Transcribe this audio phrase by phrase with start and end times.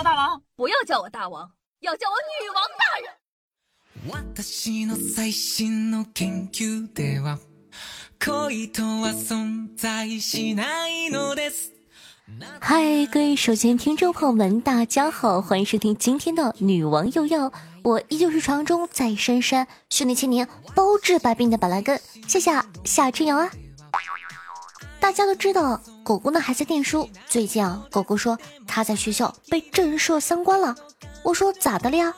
[0.00, 1.50] 我大王，不要叫我大王，
[1.80, 3.10] 要叫我女王大人。
[4.08, 7.38] 私の最新の研究では
[8.18, 11.72] 恋とは存在しないのです
[12.60, 22.50] 嗨，各位首先听众朋友们，大家好，欢迎收听今天的女王又要，我依旧是传说中在深山训练千年、包治百病的板蓝根，谢谢
[22.84, 23.50] 夏春瑶啊。
[25.01, 27.09] 大家都知道，狗狗呢还在念书。
[27.27, 28.37] 最近啊，狗狗说
[28.67, 30.73] 它在学校被震慑三观了。
[31.23, 32.13] 我说咋的了呀？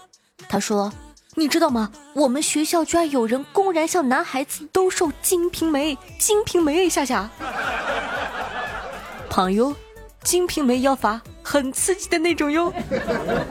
[0.47, 0.93] 他说。
[1.35, 1.91] 你知道吗？
[2.13, 7.27] 我们学校居然有人公然向男孩子兜售《金瓶梅》，《金瓶梅》夏夏，
[9.31, 9.71] 朋友，
[10.23, 12.71] 《金瓶梅》要罚，很刺激的那种哟。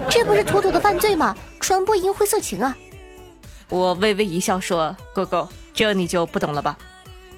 [0.09, 1.37] 这不是妥妥的犯罪吗？
[1.59, 2.77] 传播淫秽色情啊！
[3.69, 6.79] 我微微一笑说：“狗狗，这你就不懂了吧？《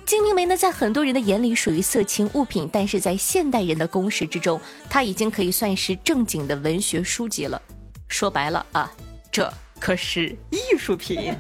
[0.06, 7.60] 金瓶梅》呢，在很多人的眼里属于色情物品，但是在现代人的公识之中，它已经可以算是正经的文学书籍了。
[8.08, 8.90] 说白了啊，
[9.32, 11.34] 这。”可是艺术品，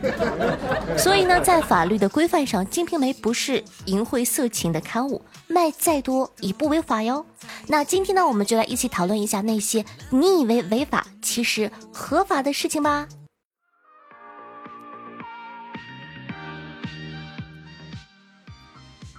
[0.98, 7.24] 所以呢，在法律的规范上，《金瓶梅》不是淫秽色情的刊物，卖再多也不违法哟。
[7.68, 13.08] 那今天呢，我们就来一起讨论一下那些你以为违法，其实合法的事情吧。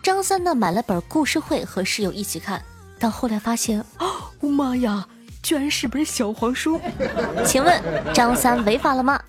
[0.06, 2.64] 张三呢，买了本故事会和室友一起看，
[3.00, 5.08] 但后来发现， 哦妈呀！
[5.42, 6.80] 居然是本小黄书，
[7.44, 7.82] 请问
[8.14, 9.20] 张三违法了吗？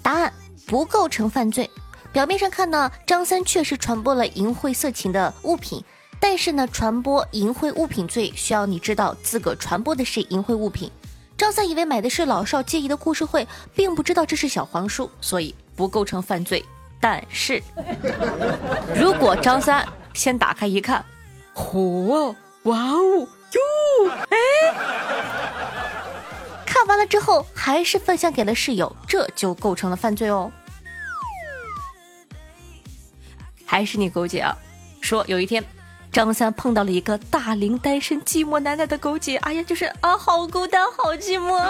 [0.00, 0.32] 答案
[0.66, 1.70] 不构成犯罪。
[2.10, 5.84] 表面上看呢，张三确实传播了淫秽色情的物品，
[6.18, 10.90] 但是呢，传播淫秽物品罪需要你知道自个传播的是淫秽物品。
[11.36, 16.64] 张三以为买的是老少皆宜的故事会，并不知道这是小黄书，所以不构成犯罪。
[17.04, 17.62] 但是，
[18.96, 21.04] 如果张三先打开一看，
[21.54, 23.28] 嚯，哇哦！
[23.52, 23.60] 哟，
[24.30, 24.38] 哎，
[26.64, 30.50] 看完了之后还是分享给了室友，这就构成了犯罪哦。
[33.66, 34.56] 还是你狗姐啊，
[35.02, 35.62] 说有一天
[36.10, 41.62] 张三碰到了一个大龄单身寂寞难耐的狗姐，哎呀，就是啊，好孤单，好寂寞。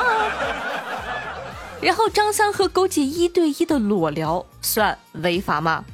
[1.85, 5.85] 然后张三和狗姐一对一的裸聊，算违法吗？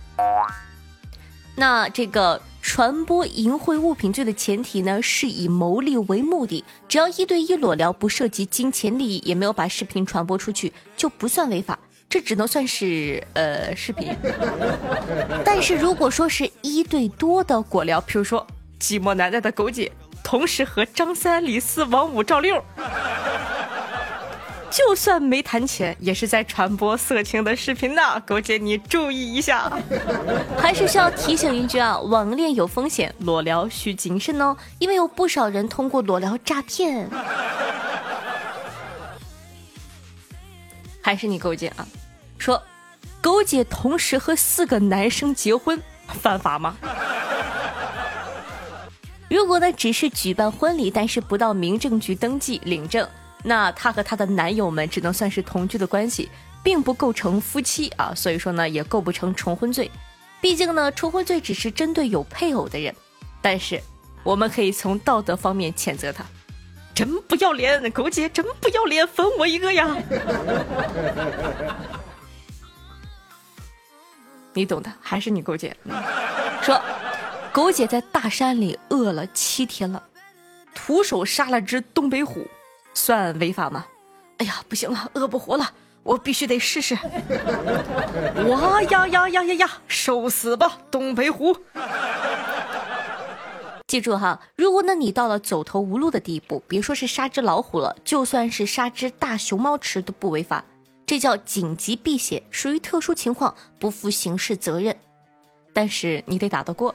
[1.56, 2.40] 那这个。
[2.62, 6.62] 传播淫秽物品罪的前提呢，是以牟利为目的。
[6.86, 11.76] 只要一对一裸聊，不涉及金钱利益，也没有把视频传播出去，就不算违法。
[12.08, 14.14] 这只能算是呃视频。
[15.42, 18.46] 但是如果说是一对多的果聊，比如说
[18.78, 19.90] 寂寞难耐的狗姐，
[20.22, 22.62] 同时和张三李四王五赵六。
[24.70, 29.70] 就算没谈钱，也是在传播色情的视频呢，狗姐你注意一下。
[30.56, 37.10] 还是需要提醒一句啊，网恋有风险，裸聊需谨慎哦，因为有不少人通过裸聊诈骗。
[41.02, 41.86] 还是你狗姐啊，
[42.38, 42.62] 说
[43.20, 46.76] 狗姐同时和四个男生结婚，犯法吗？
[49.28, 53.08] 如果呢只是举办婚礼，但是不到民政局登记领证。
[53.42, 56.30] 那她和她的男友们只能算是同居的关系，
[56.62, 59.90] 并不构成夫妻啊，所以说呢也构不成重婚罪。
[60.40, 62.94] 毕竟呢，重婚罪只是针对有配偶的人。
[63.42, 63.80] 但是
[64.22, 66.24] 我们可以从道德方面谴责他，
[66.94, 69.96] 真不要脸，狗姐真不要脸，分我一个呀！
[74.52, 75.74] 你懂的，还是你狗姐
[76.62, 76.78] 说，
[77.52, 80.02] 狗姐在大山里饿了七天了，
[80.74, 82.46] 徒手杀了只东北虎。
[82.94, 83.86] 算违法吗？
[84.38, 85.70] 哎呀，不行了，饿不活了，
[86.02, 86.96] 我必须得试试。
[88.48, 89.70] 哇呀呀呀呀呀！
[89.86, 91.54] 受死吧，东北虎！
[93.86, 100.64] 记住哈，如果呢你到了走投无路的地步，别说是杀只老虎了，就算是杀只大熊猫吃都不违法。
[101.04, 104.96] 这叫紧急避险，属于特殊情况，不负刑事责任。
[105.74, 106.94] 但是你得打得过，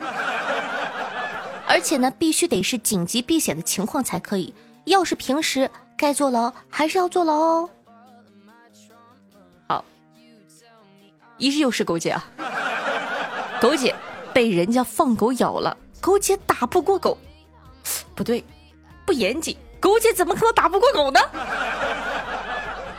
[1.68, 4.54] 而且呢，必须得是紧急避险的情况才可以。
[4.86, 5.70] 要是平时。
[5.98, 7.70] 该坐牢还是要坐牢哦。
[9.68, 9.86] 好，
[11.38, 12.26] 一日又是狗姐啊，
[13.62, 13.96] 狗姐
[14.34, 17.18] 被人家放狗咬了，狗姐打不过狗，
[18.14, 18.44] 不对，
[19.06, 21.20] 不严谨，狗姐怎么可能打不过狗呢？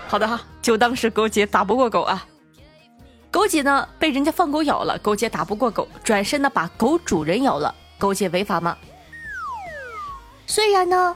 [0.08, 2.26] 好的哈，就当是狗姐打不过狗啊。
[3.30, 8.76] 狗姐呢被人家放狗咬了，狗姐打不过狗，转身呢把狗主人咬了，狗姐违法吗？
[10.46, 11.14] 虽然呢。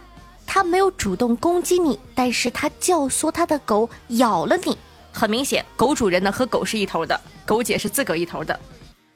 [0.53, 4.77] 他没有主动攻击你，但是他教唆他的狗咬了你。
[5.13, 8.59] 很明显，狗主人呢和狗是一头的，狗姐是自个一头的。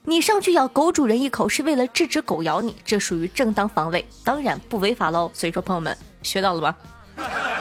[0.04, 5.28] 你上去咬狗主人一口，是为了制止狗咬你，这属于正当防卫，当然不违法喽。
[5.34, 6.76] 所以说，朋友们学到了吗？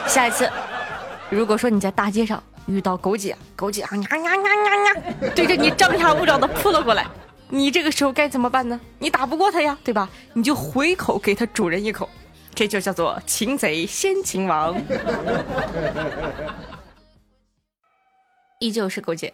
[0.06, 0.48] 下一次，
[1.28, 5.02] 如果说你在大街上遇到狗姐，狗姐啊呀呀呀呀呀，
[5.34, 7.04] 对着你张牙舞爪的扑了过来，
[7.48, 8.80] 你这个时候该怎么办呢？
[9.00, 10.08] 你打不过它呀，对吧？
[10.32, 12.08] 你就回口给它主人一口，
[12.54, 14.80] 这就叫做擒贼先擒王。
[18.60, 19.32] 依旧是狗姐，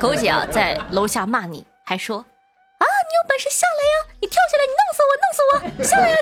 [0.00, 2.24] 狗姐啊，在楼下骂你，还说啊，
[2.80, 6.16] 你有本事下来呀，你跳下来，你弄死我，弄死我，下来呀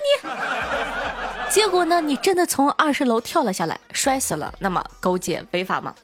[1.46, 1.52] 你。
[1.52, 4.52] 结果呢，你真的从二十楼跳了下来，摔死了。
[4.58, 5.94] 那么狗姐违法吗？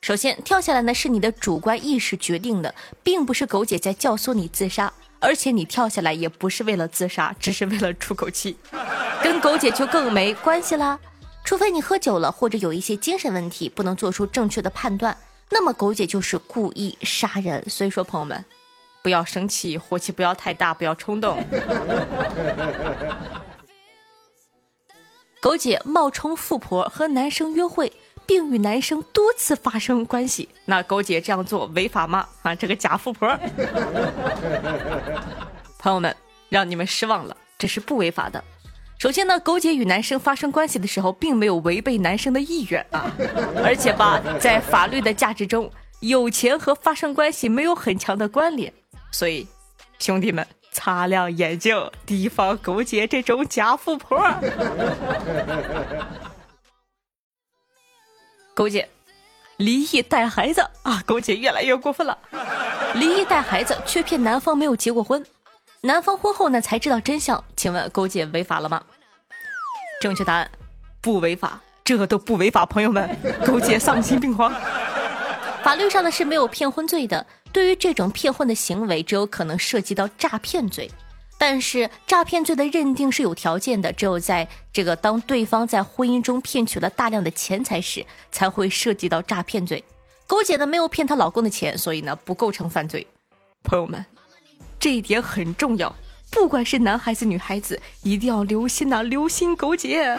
[0.00, 4.92] 首先，跳下来呢是你的主观意识决定的，并不是狗姐在教唆你自杀，
[5.26, 8.56] 而且你跳下来也不是为了自杀， 只是为了出口气，
[9.20, 10.96] 跟狗姐就更没关系啦。
[11.44, 15.16] 除非你喝酒了，或者有一些精神问题，不能做出正确的判断，
[15.50, 17.68] 那么狗姐就是故意杀人。
[17.68, 18.44] 所以说，朋友们，
[19.02, 21.42] 不要生气，火气不要太大，不要冲动。
[25.42, 27.92] 狗姐冒充富婆和男生约会，
[28.26, 32.26] 并与男生多次发生关系，那狗姐这样做违法吗？
[32.42, 33.28] 啊，这个假富婆！
[35.78, 36.14] 朋友们，
[36.48, 38.42] 让你们失望了，这是不违法的。
[38.98, 43.12] 首先呢，狗姐与男生发生关系的时候，并没有违背男生的意愿啊，
[43.62, 45.70] 而且吧，在法律的价值中，
[46.00, 48.72] 有钱和发生关系没有很强的关联，
[49.12, 49.46] 所以，
[49.98, 54.18] 兄弟们擦亮眼睛，提防狗姐这种假富婆。
[58.56, 58.88] 勾姐
[59.58, 62.16] 离异带孩子啊，勾姐越来越过分了，
[62.94, 65.22] 离异带孩子却骗男方没有结过婚。
[65.82, 68.82] 男方婚后呢才知道真相，请问勾姐违法了吗？
[70.00, 70.50] 正确答案，
[71.02, 72.64] 不违法，这都不违法。
[72.64, 73.14] 朋友们，
[73.46, 74.50] 勾姐丧心病狂。
[75.62, 80.90] 法律上呢是没有骗婚罪的，对于这种骗婚的行为，只有可能涉及到诈骗罪。
[81.38, 89.84] 但是诈骗罪的认定是有条件的，只有在这个当对方在婚姻中骗取了大量的钱财时，才会涉及到诈骗罪。
[90.26, 93.06] 勾姐呢没有骗她老公的钱，所以呢不构成犯罪。
[93.62, 94.04] 朋友们。
[94.78, 95.94] 这一点很重要，
[96.30, 100.16] 不管是男孩子女孩子，一定要留心呐，留心狗姐。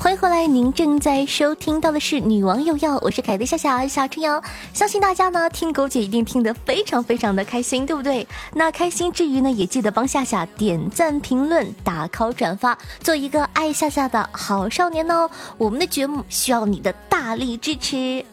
[0.00, 4.40] 欢迎回来，您正在收听到的是《女王有药》，我是凯的夏夏夏春瑶。
[4.72, 8.24] 相信大家呢听狗姐一定听得非常非常的开心，对不对？
[8.54, 15.28] 那开心之余呢，也记得帮夏夏点赞、评论、打 call、转发，做一个爱夏夏的好少年哦。
[15.58, 18.24] 我们的节目需要你的大力支持。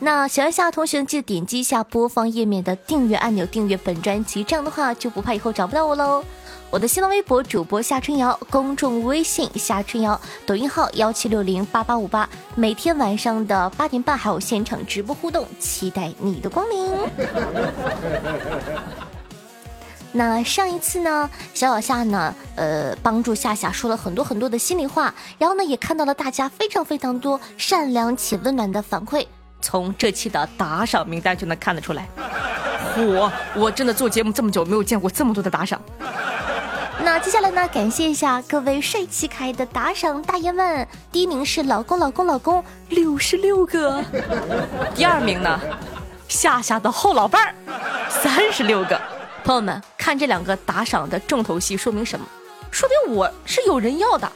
[0.00, 6.22] 那喜欢夏同学记得点击一下播放页面的订阅按钮，订阅本专辑，这样的话就不怕以后找不到我喽。
[6.68, 16.92] 我的新浪微博主播夏春瑶，公众微信夏春瑶，抖音号幺七六零八八五八，每天晚上的八点半还有现场直播互动，期待你的光临。
[20.12, 29.24] 那上一次呢，小小夏呢，呃，帮助夏夏说了很多很多的心里话，然后呢，也看到了大家非常非常多善良且温暖的反馈，
[29.60, 32.08] 从这期的打赏名单就能看得出来。
[32.98, 35.80] 我我真的做节目这么久，没有见过这么多的打赏。
[37.06, 37.68] 那接下来呢？
[37.68, 40.86] 感谢一下各位帅气可爱的打赏大爷们。
[41.12, 44.02] 第一名是老公老公老公六十六个，
[44.92, 45.60] 第二名呢，
[46.26, 47.54] 夏夏的后老伴儿
[48.08, 49.00] 三十六个。
[49.44, 52.26] 朋友们，看这两个打赏的重头戏，说明什么？
[52.72, 54.28] 说明我是有人要的，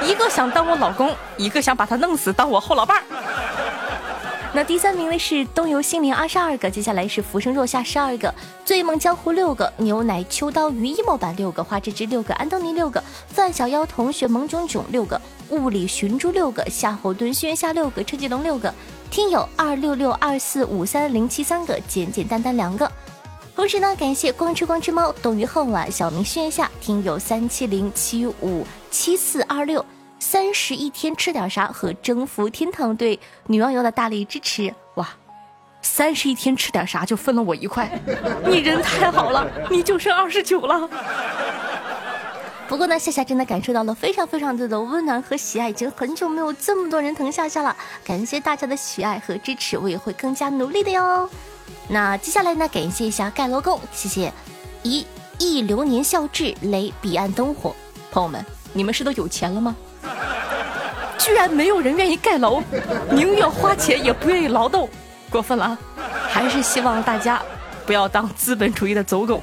[0.00, 3.02] 一个想当我老公，一个想把他弄死当我后老伴儿。
[4.54, 8.32] 那第三名的是东游心灵二十二个，接下来是浮生若夏十二个，
[8.66, 15.18] 醉梦江湖六个，牛奶秋刀鱼 emo 版六个，花枝枝六个，安东尼六个，范小妖同学萌囧囧六个，
[15.48, 18.72] 物理寻珠六个，夏侯惇轩下六个，车继龙六个，
[19.10, 22.90] 听友二六六二四五三零七三个，简简单单两个。
[23.56, 29.82] 同时呢，感谢光吃光吃猫，冬于恨晚，小明轩辕下，听友三七零七五七四二六。
[30.22, 35.08] 三十一天吃点啥和征服天堂对女网友的大力支持哇！
[35.82, 37.90] 三十一天吃点啥就分了我一块，
[38.46, 40.88] 你人太好了，你就剩二十九了。
[42.68, 47.76] 不过呢，夏夏真的感受到了非常非常多的温暖和喜爱，已经很久没有这么多人疼夏夏了。
[48.04, 51.28] 感谢大家的喜爱和支持，我也会更加努力的哟。
[51.88, 54.32] 那接下来呢，感谢一下盖楼工，谢谢
[54.84, 55.04] 一
[55.40, 57.74] 亿流年笑至雷彼岸灯火，
[58.12, 59.76] 朋友们，你们是都有钱了吗？
[61.18, 62.60] 居然没有人愿意盖楼，
[63.10, 64.88] 宁愿花钱也不愿意劳动，
[65.30, 65.78] 过分了啊！
[66.28, 67.40] 还是希望大家
[67.86, 69.40] 不要当资本主义的走狗。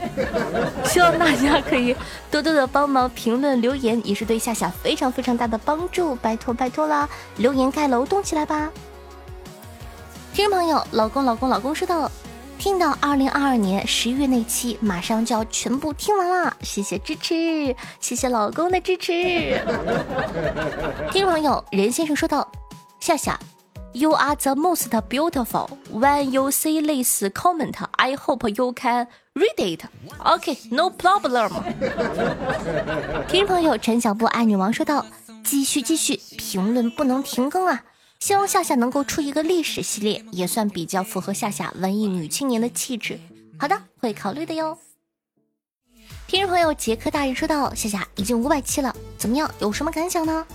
[0.84, 1.96] 希望大家可以
[2.30, 7.08] 多多的帮忙评论留言，也是对夏夏非常非常大的帮助，拜托拜托啦！
[7.38, 8.70] 留言盖楼动起来吧！
[10.34, 12.12] 听众朋友，老公老公老公说道
[12.60, 19.14] ：“听到二零二二年十一月那期马上就要全部听完了，谢谢支持，谢谢老公的支持。
[21.10, 22.52] 听众朋友，任先生说道：
[23.00, 23.40] 夏夏
[23.94, 25.70] ，You are the most beautiful.
[25.90, 29.86] When you see this comment, I hope you can read it.
[30.18, 31.50] OK, no problem.
[33.30, 35.06] 听众朋友，陈小布爱女王说道：
[35.46, 37.84] 继续继续，评论不能停更啊！
[38.20, 43.18] 希望夏夏能够出一个历史系列，也算比较符合夏夏文艺女青年的气质。
[43.58, 44.78] 好的，会考虑的哟。
[46.28, 49.50] 听众朋友杰克大人说道：“夏夏已经五百期了，怎么样？
[49.60, 50.46] 有什么感想呢？”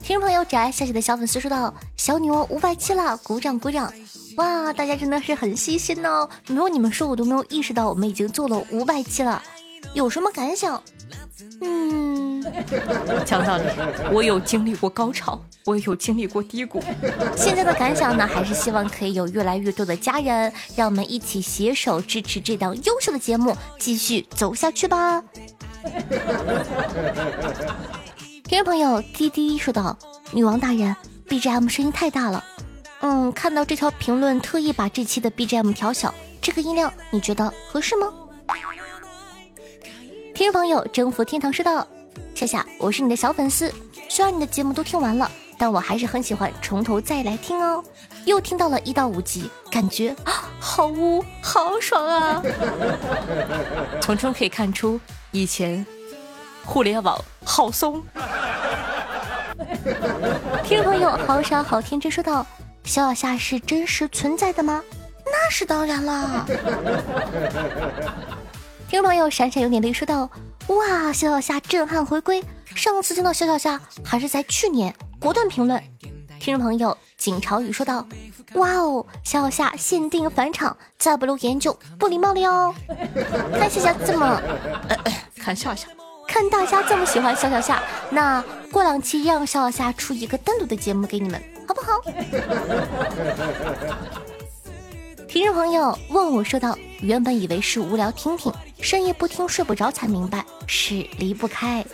[0.00, 3.92] 听众朋友宅夏夏的小粉丝说道：“小女王五百期了，鼓掌鼓掌！
[4.36, 9.42] 哇，大家真的是很细心哦，没有你们说我都没有意识到我们已经做了五百期了，
[9.92, 10.80] 有什么感想？
[11.60, 12.07] 嗯，
[13.24, 13.64] 讲道理，
[14.12, 16.82] 我有经历过高潮。”我有经历过低谷，
[17.36, 25.22] 现在的感想呢，还是希望可以有越来越多的家人，让我们一起携手支持这档优秀的节目，继续走下去吧。
[28.44, 29.98] 听众朋友滴滴说道
[30.32, 30.96] ：“女王大人
[31.28, 32.42] ，BGM 声音太大了。”
[33.00, 38.10] 嗯，看到这条评论，特意把这期的 BGM 调小，这个音量你觉得合适吗？
[40.34, 41.86] 听众朋友征服天堂说道
[42.38, 43.72] ：“夏夏，我是你的小粉丝，
[44.08, 45.28] 虽然你的节目都听完了。”
[45.60, 47.82] 但我还是很喜欢从头再来听哦，
[48.24, 52.40] 又听到了一到五集，感觉啊，好污，好爽啊！
[54.00, 55.00] 从中可以看出
[55.32, 55.84] 以前
[56.64, 58.00] 互联网好松。
[60.62, 62.46] 听众朋友，好傻好天真说道
[62.86, 64.80] ：“小小夏是真实存在的吗？
[65.24, 66.46] 那是当然啦。
[68.88, 70.30] 听众朋友，闪闪有点泪说道
[70.68, 72.44] ：“哇，小小夏震撼回归！
[72.74, 75.82] 上次见到小小夏还是在去年。”果断评论，
[76.38, 78.06] 听众朋友景朝雨说道
[78.54, 82.74] ：“哇哦，小小夏限定返场，再不留言就不礼貌了哟。”
[83.58, 84.40] 看夏夏这么，
[85.36, 85.88] 看笑笑，
[86.28, 92.00] 看大家这么喜欢小小夏，那过两期让小小夏出一个单独的节目给你们，好不好？
[95.28, 101.84] 听众朋友问我说道：“原本以为是无聊听听，深夜不听睡不着，才明白是离不开。”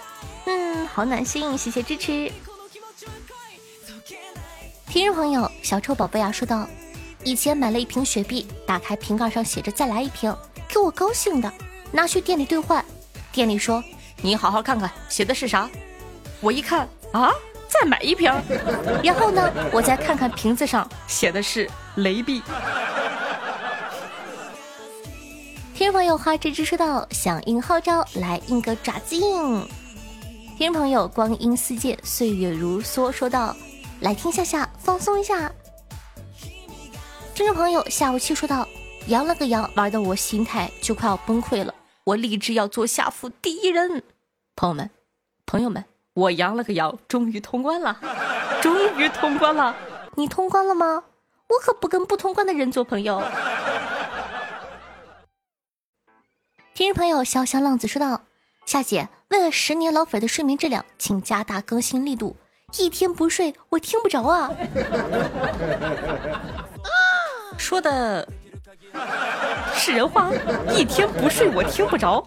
[0.46, 2.30] 嗯，好暖心，谢谢支持。
[4.86, 6.68] 听众朋友，小臭宝贝啊，说道
[7.24, 10.34] ：“以前买了一瓶雪碧，打开瓶盖上写着再来一瓶，
[10.68, 11.52] 给我高兴的，
[11.90, 12.84] 拿去店里兑换，
[13.32, 13.82] 店里说
[14.22, 15.68] 你好好看看写的是啥。
[16.40, 17.32] 我一看啊，
[17.68, 18.32] 再买一瓶，
[19.02, 22.40] 然后呢，我再看看瓶子上写的是雷碧。
[25.84, 29.68] 听众朋友花枝枝说道：响应号召，来印个爪子印。
[30.56, 33.54] 听众朋友光阴似箭，岁月如梭说道。
[34.00, 35.52] 来听夏夏放松一下。
[37.34, 38.66] 听众朋友下午七说道
[39.08, 41.74] ：“羊了个羊，玩的我心态就快要崩溃了。
[42.04, 44.02] 我立志要做下腹第一人。”
[44.56, 44.88] 朋友们，
[45.44, 48.00] 朋友们，我羊了个羊，终于通关了，
[48.62, 49.76] 终于通关了。
[50.14, 51.04] 你通关了吗？
[51.48, 53.22] 我可不跟不通关的人做朋友。
[56.74, 58.20] 听众朋友潇潇浪子说道
[58.66, 62.36] ：“夏姐，为了十年老粉的睡眠质量，请加大更新力度。”
[62.76, 64.50] 一天不睡，我听不着啊！
[67.56, 68.28] 说的
[69.72, 70.32] 是人话。
[70.76, 72.20] 一天不睡，我听不着。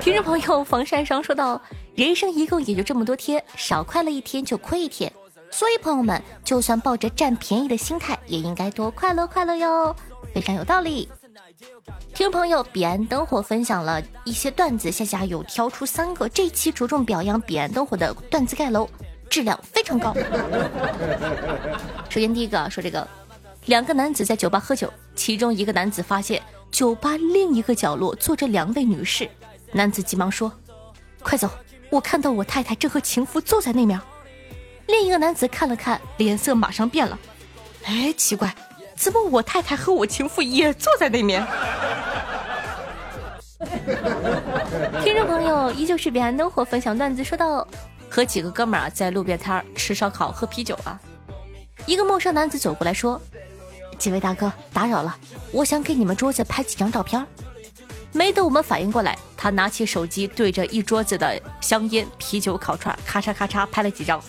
[0.00, 1.60] 听众朋友，房山上说道
[1.94, 5.12] ：“人生一共也就这么多天，少快乐一天就亏一天。
[5.50, 9.94] 所以朋友们，就算抱着占便宜的心态，也应该多快乐快乐哟。”
[10.32, 11.10] 非常有道理。
[12.14, 18.88] 听众朋友，彼岸灯火分享了一些段子，夏夏有挑出三个，这期着重表扬彼岸灯火的段子盖楼，
[19.28, 20.14] 质量非常高。
[22.08, 23.06] 首先第一个说这个，
[23.66, 29.28] 两个男子在酒吧喝酒，其中一个男子发现酒吧另一个角落坐着两位女士，
[29.72, 30.50] 男子急忙说
[31.22, 31.50] ：“快走，
[31.90, 34.00] 我看到我太太正和情夫坐在那面。”
[34.88, 37.18] 另一个男子看了看，脸色马上变了，
[37.84, 38.54] 哎，奇怪。
[39.00, 41.42] 怎么我太太和我情妇也坐在那面？
[45.02, 47.66] 听众朋友依旧是彼岸灯火分享段子，说到
[48.10, 51.00] 和几个哥们儿在路边摊吃烧烤喝啤酒啊，
[51.86, 53.18] 一个陌生男子走过来说
[53.96, 55.16] ：“几位大哥打扰了，
[55.50, 57.26] 我想给你们桌子拍几张照片。”
[58.12, 64.22] 没等我们反应过来，他拿起手机对着一桌子的香烟、啤酒、烤串，咔嚓咔嚓拍了几张，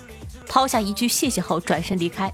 [0.47, 2.31] 抛下一句谢谢后转身离开。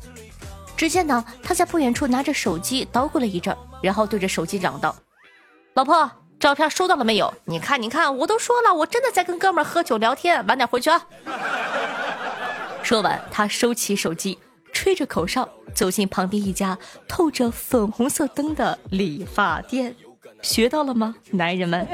[0.77, 4.95] 只见呢，他在不远处拿着手机捣鼓了一阵，然后对着手机嚷道
[5.73, 7.33] ：“老婆，照片收到了没有？
[7.45, 11.07] 你看，你看，我都说了，我真的在跟哥们喝酒聊天，晚点回去啊。”
[12.83, 14.37] 说完，他收起手机，
[14.71, 19.95] 吹着口哨走进旁边一家透着粉红色灯的理发店，
[20.43, 21.87] 学到了吗，男人们？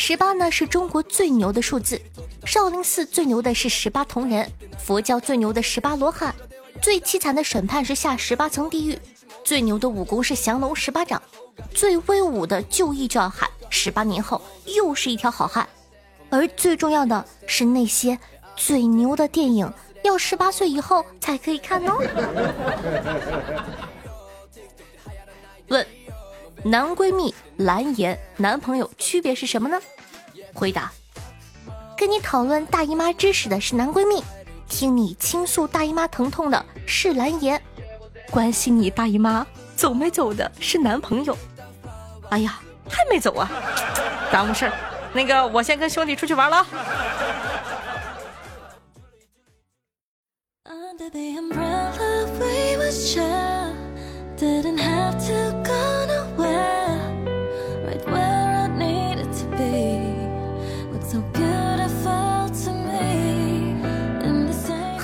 [0.00, 2.00] 十八呢是中国最牛的数字，
[2.46, 6.32] 少林寺最牛的是十八铜人，佛教最牛的十八罗汉，
[6.80, 8.96] 最凄惨的审判是下十八层地狱，
[9.42, 11.20] 最牛的武功是降龙十八掌，
[11.74, 15.68] 最威武的就义就要喊十八年后又是一条好汉，
[16.30, 18.16] 而最重要的是那些
[18.54, 19.70] 最牛的电影
[20.04, 21.98] 要十八岁以后才可以看哦。
[26.64, 29.80] 男闺蜜、蓝颜、男朋友区别是什么呢？
[30.52, 30.92] 回答：
[31.96, 34.22] 跟你讨论大姨妈知识的是男闺蜜，
[34.68, 37.60] 听你倾诉大姨妈疼痛的是蓝颜，
[38.30, 39.46] 关心你大姨妈
[39.76, 41.36] 走没走的是男朋友。
[42.30, 43.48] 哎呀，还没走啊，
[44.32, 44.72] 耽误事儿。
[45.12, 46.66] 那个，我先跟兄弟出去玩了。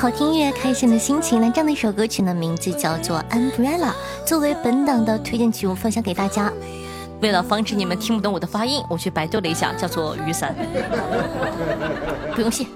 [0.05, 1.41] 好听音乐，开心的心情。
[1.41, 3.89] 那这样的一首歌曲呢，名字叫做《Umbrella》，
[4.27, 6.53] 作为本档的推荐曲目分享给大家。
[7.23, 10.55] 为了防止你们听不懂我的发音，我去百度了一下，叫做雨伞。
[12.37, 12.67] 不用谢。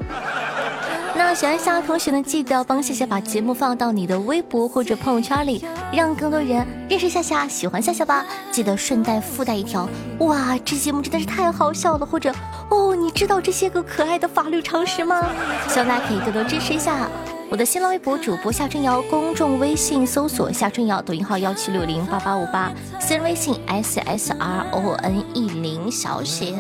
[1.14, 8.24] 那喜欢夏夏同学呢，记得帮夏夏把节目放到你的微博或者朋友圈里，让更多人认识夏夏，喜欢夏夏吧。
[8.50, 9.86] 记得顺带附带一条，
[10.20, 12.32] 哇，这节目真的是太好笑了，或者
[12.70, 15.30] 哦，你知道这些个可爱的法律常识吗？
[15.68, 17.08] 希望大家可以多多支持一下
[17.50, 22.70] 我的新浪微博主播夏春瑶，公众微信搜索夏春瑶，抖音号幺七六零八八五八，
[23.00, 26.54] 私人微信 s s r o n e 零小写。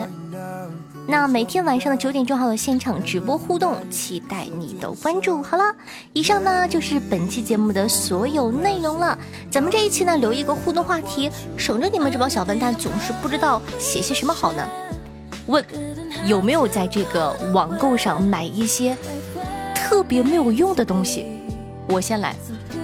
[1.06, 5.42] 那每天晚上的九点钟还有现场直播互动，期待你的关注。
[5.42, 5.74] 好了，
[6.14, 9.18] 以上呢就是本期节目的所有内容了。
[9.50, 14.66] 咱们这一期呢留一个互动话题，省着你们这帮小笨蛋总是不知道写些什么好呢？
[15.46, 15.64] 问
[16.26, 18.96] 有没有在这个网购上买一些
[19.74, 21.26] 特别没有用的东西？
[21.88, 22.34] 我先来，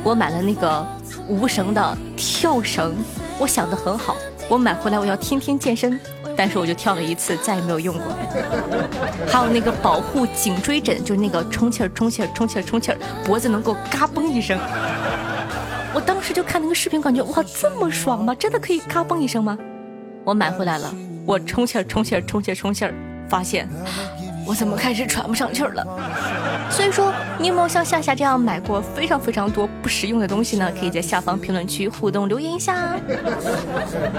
[0.02, 0.86] 我买了那个
[1.28, 2.94] 无绳的跳绳，
[3.38, 4.16] 我想的很好，
[4.48, 5.98] 我买回来我要天天健身。
[6.36, 8.06] 但是我就跳了一次，再也没有用过。
[9.30, 14.58] 还有那个保护颈椎枕，就是那个充气儿、充气儿、充气儿、充气儿，脖子能够嘎嘣一声。
[15.94, 18.34] 我当时就看那个视频，感觉哇，这么爽吗？
[18.34, 19.56] 真的可以嘎嘣一声吗？
[20.24, 20.92] 我买回来了，
[21.24, 22.92] 我充气儿、充气儿、充气儿、充气儿，
[23.28, 23.68] 发现。
[24.46, 25.82] 我怎么开始喘不上气儿了？
[26.70, 30.70] 所以说，你有没有像夏夏这样买过非常非常多不实用的东西呢？
[30.78, 32.90] 可以在下方评论区互动留言一下。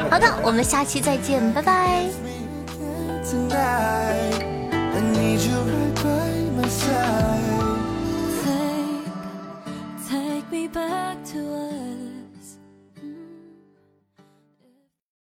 [0.09, 2.05] 好的，我们下期再见，拜拜。